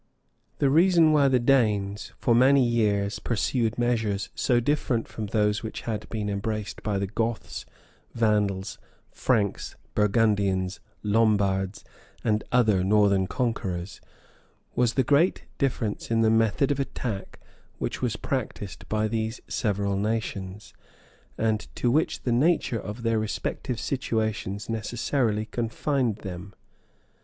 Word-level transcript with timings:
]The 0.57 0.71
reason 0.71 1.11
why 1.11 1.27
the 1.27 1.37
Danes, 1.37 2.11
for 2.17 2.33
many 2.33 2.65
years, 2.67 3.19
pursued 3.19 3.77
measures 3.77 4.31
so 4.33 4.59
different 4.59 5.07
from 5.07 5.27
those 5.27 5.61
which 5.61 5.81
had 5.81 6.09
been 6.09 6.27
embraced 6.27 6.81
by 6.81 6.97
the 6.97 7.05
Goths, 7.05 7.67
Vandals, 8.15 8.79
Franks, 9.11 9.75
Burgundians, 9.93 10.79
Lombards, 11.03 11.85
and 12.23 12.43
other 12.51 12.83
northern 12.83 13.27
conquerors, 13.27 14.01
was 14.75 14.95
the 14.95 15.03
great 15.03 15.45
difference 15.59 16.09
in 16.09 16.21
the 16.21 16.31
method 16.31 16.71
of 16.71 16.79
attack 16.79 17.39
which 17.77 18.01
was 18.01 18.15
practised 18.15 18.89
by 18.89 19.07
these 19.07 19.39
several 19.47 19.95
nations, 19.95 20.73
and 21.37 21.67
to 21.75 21.91
which 21.91 22.23
the 22.23 22.31
nature 22.31 22.79
of 22.79 23.03
their 23.03 23.19
respective 23.19 23.79
situations 23.79 24.67
necessarily 24.67 25.45
confined 25.45 26.15
them. 26.25 26.55